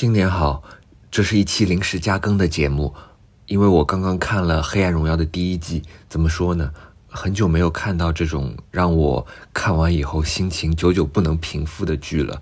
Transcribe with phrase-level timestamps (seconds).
[0.00, 0.62] 新年好，
[1.10, 2.94] 这是一期临时加更的节目，
[3.44, 6.72] 因为我刚刚看了《黑暗荣耀》的第一季，怎么说呢？
[7.06, 12.40] 很久没有看到这种让我看完以后心情久久不能平复的剧了，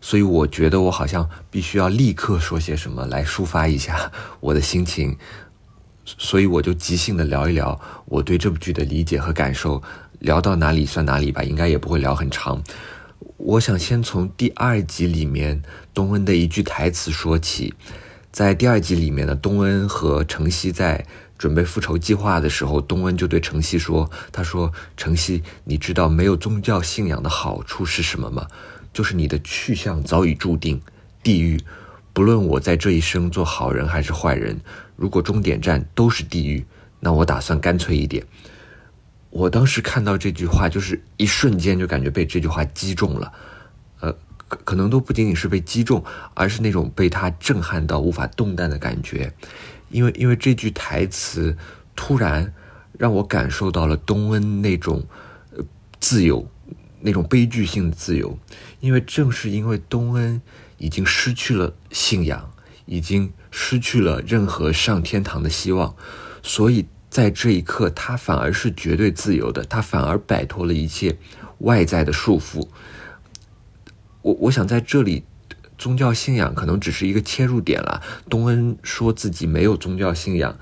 [0.00, 5.18] 所以我觉得我好像必须要立刻说些什么来抒发一下我的心情，
[6.04, 9.82] 所以我就即兴的聊一聊我对这部剧的理解和感受，
[10.20, 12.62] 聊到哪里算哪里吧，应该也不会聊很长。
[13.48, 15.62] 我想先从第二集里面
[15.94, 17.72] 东恩的一句台词说起，
[18.30, 21.06] 在第二集里面呢，东恩和程曦在
[21.38, 28.46] 准备复仇计划的时候，东恩就对程曦说：“他说，程曦，你知道没有宗教信仰的好处是什么吗？
[28.92, 30.78] 就是你的去向早已注定，
[31.22, 31.58] 地狱。
[32.12, 34.60] 不论我在这一生做好人还是坏人，
[34.94, 36.66] 如果终点站都是地狱，
[37.00, 38.22] 那我打算干脆一点。”
[39.30, 43.32] 我当时看到这句话，就是一瞬间就感觉被这句话击中了，
[44.00, 44.16] 呃，
[44.48, 49.32] 可能都不仅仅是被击中，而是那种被他震撼到无法动弹的感觉，
[49.90, 51.56] 因为因为这句台词
[51.94, 52.54] 突然
[52.98, 55.04] 让我感受到了东恩那种
[55.54, 55.62] 呃
[56.00, 56.48] 自由，
[57.00, 58.38] 那种悲剧性的自由，
[58.80, 60.40] 因为正是因为东恩
[60.78, 62.50] 已经失去了信仰，
[62.86, 65.94] 已经失去了任何上天堂的希望，
[66.42, 66.86] 所以。
[67.10, 71.16] 在这一刻，他反而是绝对自由的，他反而摆脱了一切
[71.58, 72.68] 外在的束缚。
[74.20, 75.24] 我我想在这里，
[75.78, 78.02] 宗教信仰可能只是一个切入点了。
[78.28, 80.58] 东恩说自己没有宗教信仰，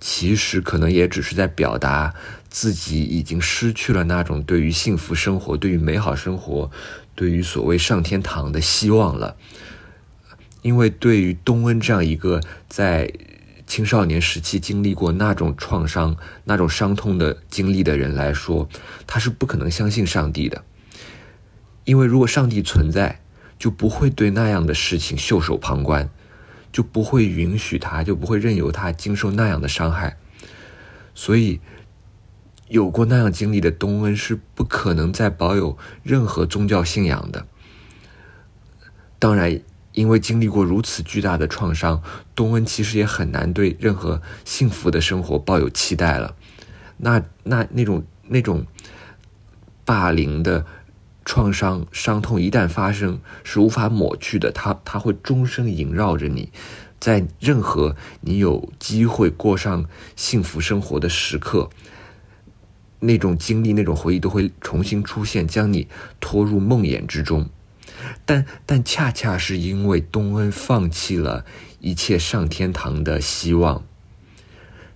[0.00, 2.14] 其实可能也只是在表达
[2.48, 6.70] 自己已经失去了那种对于幸福生活、对于美好生活、
[7.14, 9.36] 对于所谓上天堂的希望了。
[10.62, 13.12] 因为对于东恩这样一个在。
[13.70, 18.68] 青少年时期经历过那种创伤、那种伤痛的经历的人来说，
[19.06, 20.64] 他是不可能相信上帝的，
[21.84, 23.20] 因为如果上帝存在，
[23.60, 26.10] 就不会对那样的事情袖手旁观，
[26.72, 30.16] 就不会允许他，就不会任由他经受那样的伤害。
[31.14, 31.60] 所以，
[32.66, 37.46] 有过那样经历的东恩是不可能再保有任何宗教信仰的。
[39.20, 39.60] 当然。
[39.92, 42.02] 因为经历过如此巨大的创伤，
[42.34, 46.36] 东恩其实也很难对任何幸福的生活抱有期待了。
[46.98, 48.66] 那那那种那种
[49.84, 50.64] 霸凌的
[51.24, 54.52] 创伤伤痛一旦发生，是无法抹去的。
[54.52, 56.52] 它它会终生萦绕着你，
[57.00, 61.70] 在任何你有机会过上幸福生活的时刻，
[63.00, 65.88] 那种经历、那种回忆都会重新出现，将你
[66.20, 67.48] 拖入梦魇之中。
[68.24, 71.44] 但但恰恰是因为东恩放弃了
[71.80, 73.84] 一切上天堂的希望，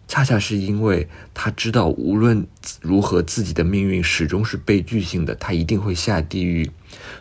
[0.07, 2.47] 恰恰是因为他知道无论
[2.81, 6.71] 如何自己的命运始终是悲剧性的，他一定会下地狱，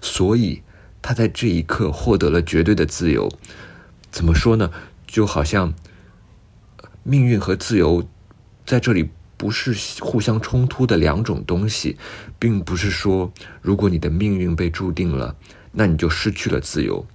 [0.01, 0.61] 所以
[1.01, 3.31] 他在这一刻获得了绝对的自由。
[4.11, 4.69] 怎么说呢？
[5.07, 5.73] 就好像
[7.03, 8.07] 命运和自由
[8.65, 11.97] 在这里不是互相冲突的两种东西，
[12.37, 15.35] 并不是说如果你的命运被注定了。
[15.73, 17.05] 那你就失去了自由。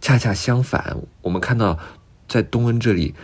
[0.00, 1.76] 恰恰相反，我们看到，
[2.28, 3.14] 在东恩这里，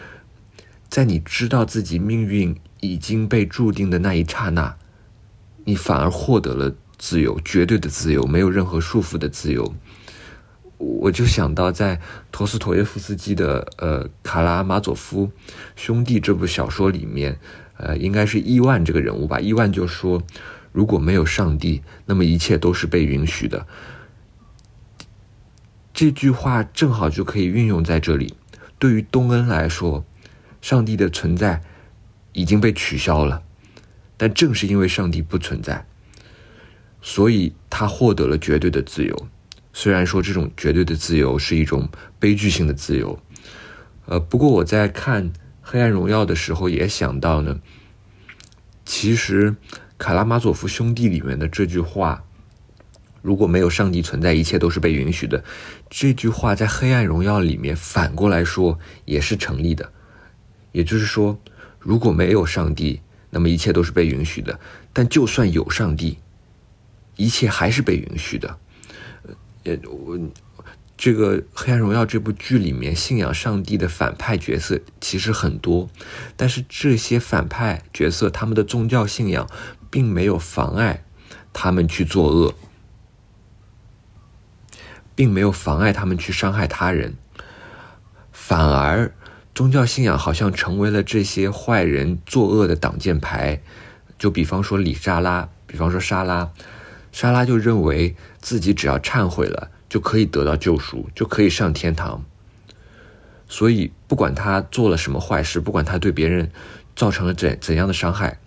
[0.88, 4.76] 在你知道自己命运已经被注定的那一刹那，
[5.64, 9.72] 你反而获得了自由，绝对的自由，没有任何束缚的自由。
[10.78, 12.00] 我就想到，在
[12.32, 15.31] 陀思妥耶夫斯基的《呃卡拉马佐夫
[15.76, 17.38] 兄弟》这部小说里面，
[17.76, 19.38] 呃，应该是伊万这个人物吧？
[19.38, 20.20] 伊万就说
[20.72, 23.66] ：“如果没有上帝，那么一切都是被允许的。”
[25.94, 28.34] 这句话正好就可以运用在这里。
[28.81, 30.05] 对于东恩来说，
[30.60, 31.62] 上帝的存在
[32.32, 33.41] 已经被取消了，
[34.16, 35.87] 但正是因为上帝不存在，
[37.00, 39.28] 所以他获得了绝对的自由。
[39.72, 41.88] 虽然说这种绝对的自由是一种
[42.19, 43.16] 悲剧性的自由，
[44.06, 45.31] 呃，不过我在看
[45.62, 47.61] 《黑暗荣耀》的时候也想到呢，
[48.84, 49.53] 其实
[49.97, 52.23] 《卡拉马佐夫兄弟》里面的这句话。
[53.24, 55.42] 如果没有上帝存在，一切都是被允许的。
[55.88, 59.90] 这句话在《黑暗荣耀》里面反过来说也是成立的。
[60.72, 61.40] 也就是说，
[61.78, 63.00] 如果没有上帝，
[63.31, 64.60] 那么一切都是被允许的。
[64.93, 66.19] 但就算有上帝，
[67.16, 68.58] 一切还是被允许的。
[69.62, 70.20] 呃，我
[70.99, 75.88] 这个《黑暗荣耀》这部剧里面信仰上帝的反派角色其实很多，
[76.37, 79.49] 但是这些反派角色他们的宗教信仰
[79.90, 81.02] 并没有妨碍
[81.54, 82.54] 他们去作恶。
[85.14, 87.16] 并没有妨碍他们去伤害他人，
[88.32, 89.14] 反而
[89.55, 93.61] 宗教信仰好像成为了这些坏人作恶的挡箭牌。
[94.19, 96.50] 就比方说李莎拉，比方说莎拉，
[97.12, 102.25] 莎拉就认为自己只要忏悔了就可以得到救赎，就可以上天堂。
[103.49, 106.50] 所以不管他做了什么坏事，不管他对别人
[106.96, 108.38] 造成了怎怎样的伤害，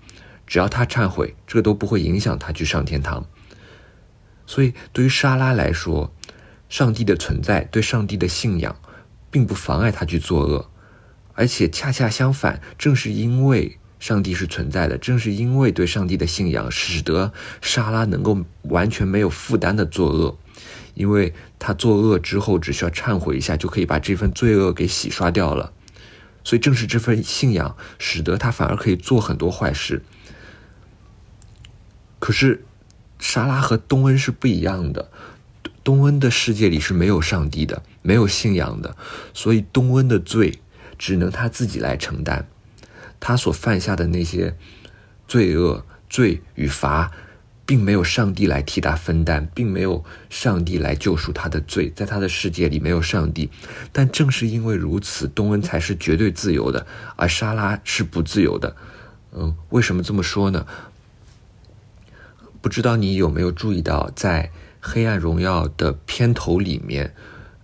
[0.48, 3.25] 只要他忏悔，这个都不会影响他去上天堂。
[4.46, 6.12] 所以对于莎拉来说，
[6.69, 8.75] 上帝的存在对上帝的信仰，
[9.30, 10.69] 并不妨碍他去作恶，
[11.34, 13.78] 而且恰恰相反，正是因为。
[14.00, 17.34] 上帝是存在的，正是因为对上帝的信仰，使得
[17.64, 20.38] 莎拉能够完全没有负担的作恶，
[20.94, 25.74] 因为他作恶之后只需要忏悔一下，就可以把这份罪恶给洗刷掉了。
[26.44, 30.04] 所以正是这份信仰，使得他反而可以做很多坏事。
[32.19, 32.64] 可是，
[33.18, 35.10] 莎拉和东恩是不一样的，
[35.88, 38.98] 东恩的世界里是没有上帝的，没有信仰的，
[39.34, 40.60] 所以东恩的罪
[40.98, 42.45] 只能他自己来承担。
[43.22, 44.57] 他所犯下的那些
[45.30, 47.10] 罪恶、罪与罚，
[47.66, 53.50] 并没有上帝来替他分担，并没有上帝来救赎他的罪，在他的世界里没有上帝。
[53.94, 56.86] 但正是因为如此，东恩才是绝对自由的，
[57.16, 58.75] 而莎拉是不自由的。
[59.31, 60.68] 嗯，为什么这么说呢？
[62.60, 64.44] 不知道你有没有注意到，在
[64.80, 67.14] 《黑暗荣耀》的片头里面，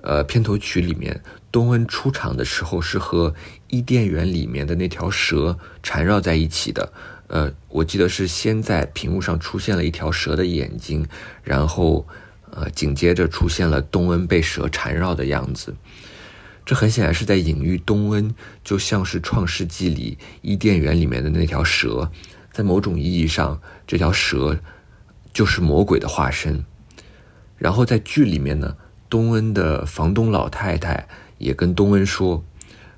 [0.02, 1.22] 呃，片头曲里面。
[1.52, 3.32] 东恩出场的时候是和
[3.68, 6.92] 伊甸园里面的那条蛇缠绕在一起的，
[7.28, 11.06] 呃，我记得是先在屏幕上出现了一条蛇的眼睛，
[11.44, 12.08] 然后，
[12.50, 15.76] 呃，紧接着出现了东恩被蛇缠绕的样子。
[16.66, 18.34] 这很显然是在隐喻东恩
[18.64, 22.10] 就像是创世纪里伊甸园里面的那条蛇，
[22.52, 24.58] 在某种意义上，这条蛇
[25.32, 26.66] 就是魔鬼的化身。
[27.64, 28.76] 然后在剧里面呢，
[29.10, 31.08] 东恩的房东老太太。
[31.40, 32.42] 也跟东恩说，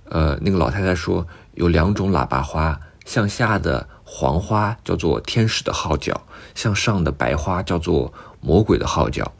[0.04, 1.26] 呃，那个老太太说
[1.56, 6.22] 有两种喇叭花，向下的黄花叫做天使的号角，
[6.54, 9.34] 向上的白花叫做魔鬼的号角。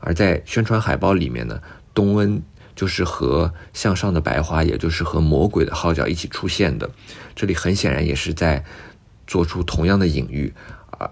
[0.00, 1.62] 而在宣传海报里面呢，
[1.94, 2.42] 东恩
[2.76, 6.90] 就是和向上的白花，也就是和魔鬼的号角一起出现的。
[7.34, 8.62] 这里很显然也是在
[9.26, 10.52] 做出同样的隐喻，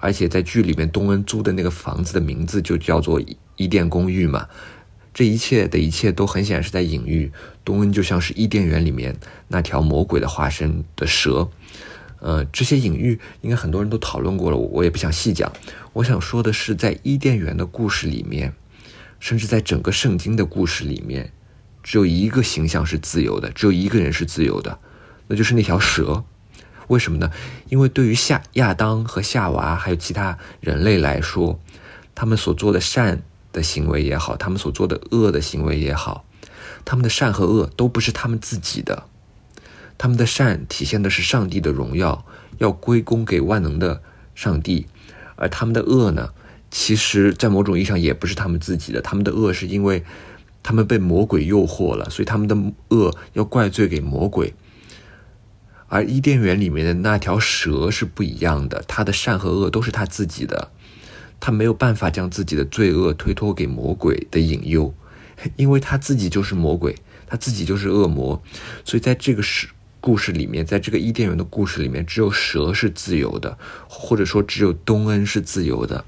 [0.01, 3.21] 而且在剧里面，东恩租的那个房子的名字就叫做
[3.57, 4.49] 伊甸公寓嘛。
[5.13, 7.33] 这一切的一切都很显然是在隐喻
[7.65, 9.17] 东恩就像是伊甸园里面
[9.49, 11.49] 那条魔鬼的化身的蛇，
[12.21, 15.53] 呃，这些隐喻应该很多人都讨论过了，我也不想细讲。
[15.95, 18.53] 我想说的是，在伊甸园的故事里面，
[19.19, 21.33] 甚至在整个圣经的故事里面，
[21.83, 24.79] 只有一个形象是自由的，只有一个人是自由的，
[25.27, 26.25] 那就是那条蛇。
[26.91, 27.31] 为什么呢？
[27.69, 31.59] 因为对于夏亚当和夏娃还有其他人类来说，
[32.15, 33.23] 他们所做的善。
[33.53, 36.25] 的行为也好，他们所做的恶的行为也好，
[36.85, 39.03] 他们的善和恶都不是他们自己的，
[39.99, 42.25] 他们的善体现的是上帝的荣耀，
[42.59, 44.03] 要归功给万能的
[44.37, 44.87] 上帝，
[45.35, 46.31] 而他们的恶呢，
[46.71, 50.05] 其实，在某种意义上也不是他们自己的，他们的恶是因为
[50.63, 52.57] 他们被魔鬼诱惑了，所以他们的
[52.91, 54.55] 恶要怪罪给魔鬼，
[55.91, 60.71] 而伊甸园里面的那条蛇是不一样的，它的善和恶都是他自己的。
[61.41, 64.95] 他没有办法将自己的罪恶推脱给魔鬼的引诱，
[65.57, 66.95] 因为他自己就是魔鬼，
[67.27, 68.41] 他自己就是恶魔，
[68.85, 69.69] 所以在这个事
[70.01, 73.59] 故事里面，在这个伊甸园的故事里面，只有蛇是自由的，
[73.89, 76.05] 或者说只有东恩是自由的，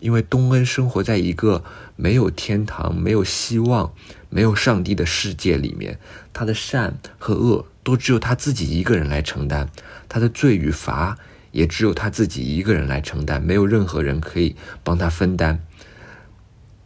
[0.00, 3.94] 因为东恩生活在一个没有天堂、没有希望、
[4.28, 5.98] 没有上帝的世界里面，
[6.32, 9.68] 他的善和恶都只有他自己一个人来承担，
[10.08, 11.18] 他的罪与罚。
[11.52, 15.62] 也只有他自己一个人来承担，没有任何人可以帮他分担。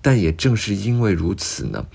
[0.02, 1.86] 但也正是因为如此呢，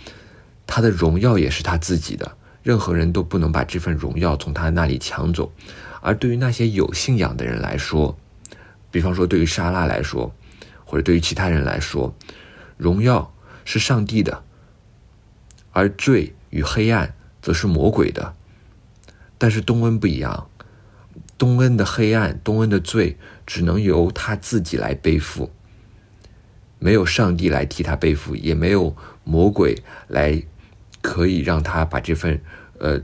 [0.65, 5.51] 他的荣耀也是他自己的，任何人都不能把这份荣耀从他那里抢走。
[6.00, 8.17] 而对于那些有信仰的人来说，
[8.89, 10.34] 比方说对于莎拉来说，
[10.86, 12.15] 或者对于其他人来说，
[12.77, 13.34] 荣耀
[13.65, 14.46] 是上帝的，
[15.74, 18.34] 而罪与黑暗则是魔鬼的。
[19.42, 20.48] 但是东恩不一样。
[21.36, 23.18] 东恩的黑暗，东恩的罪，
[23.48, 25.50] 只能由他自己来背负，
[26.78, 30.44] 没有上帝来替他背负，也没有魔鬼来
[31.02, 32.40] 可以让他把这份
[32.78, 33.02] 呃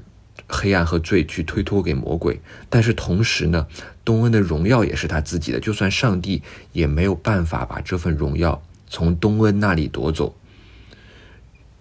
[0.48, 2.40] 黑暗和罪去推脱给魔鬼。
[2.70, 3.66] 但是同时呢，
[4.06, 10.36] 东恩的荣耀也是他自己的，就算上帝也没有办法把这份荣耀从东恩那里夺走。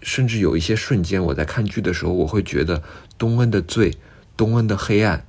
[0.01, 2.83] 甚至有一些瞬间，我在看剧的时候，我会觉得
[3.19, 3.93] 东恩的罪，
[4.37, 5.25] 东恩的黑暗。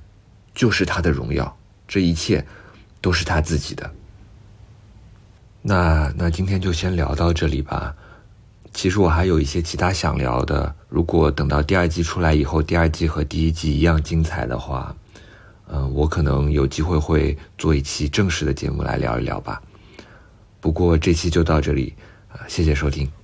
[0.54, 2.44] 就是他的荣耀，这一切
[3.00, 3.88] 都是他自己的。
[5.62, 7.94] 那那今天就先聊到这里吧。
[8.74, 14.92] 其实我还有一些其他想聊的，如果等到第二季出来以后，第二季和第一季一样精彩的话，
[15.68, 19.62] 嗯，我可能有机会会做一期正式的节目来聊一聊吧。
[20.60, 21.94] 不过这期就到这里，
[22.48, 23.17] 谢谢收听。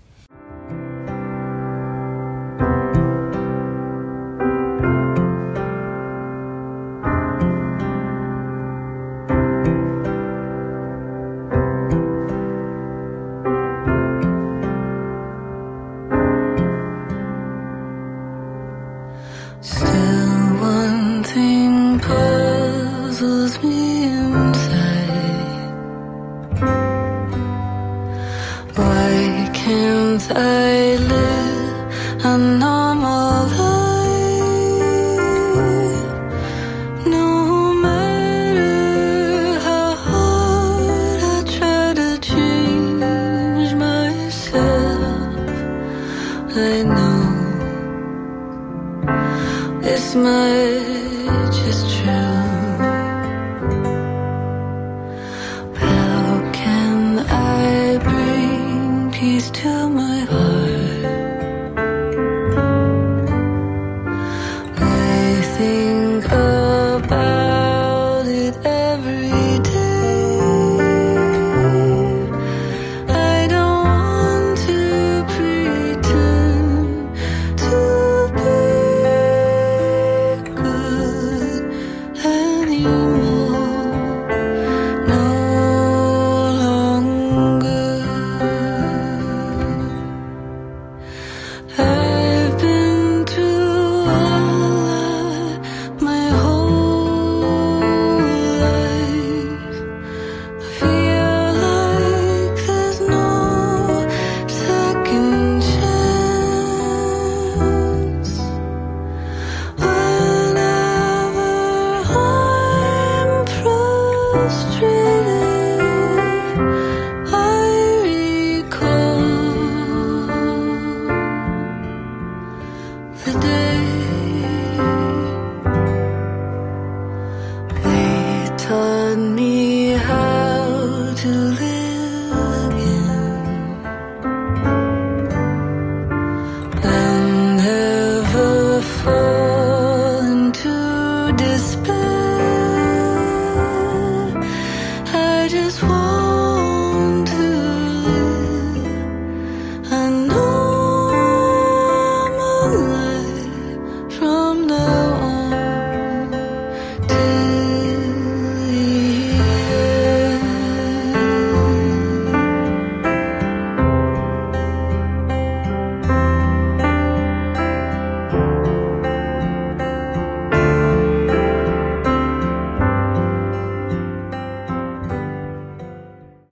[152.75, 153.14] Ooh.